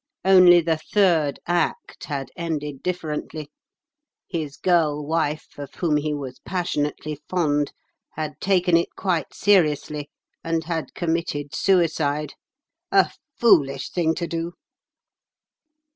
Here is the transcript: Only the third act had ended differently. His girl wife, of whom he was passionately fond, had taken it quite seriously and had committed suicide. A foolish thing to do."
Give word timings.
Only 0.25 0.61
the 0.61 0.77
third 0.79 1.39
act 1.45 2.05
had 2.05 2.31
ended 2.35 2.81
differently. 2.81 3.51
His 4.27 4.57
girl 4.57 5.05
wife, 5.05 5.59
of 5.59 5.75
whom 5.75 5.97
he 5.97 6.11
was 6.11 6.39
passionately 6.39 7.19
fond, 7.29 7.71
had 8.13 8.39
taken 8.41 8.75
it 8.75 8.95
quite 8.95 9.31
seriously 9.35 10.09
and 10.43 10.63
had 10.63 10.95
committed 10.95 11.53
suicide. 11.53 12.33
A 12.91 13.11
foolish 13.39 13.91
thing 13.91 14.15
to 14.15 14.25
do." 14.25 14.53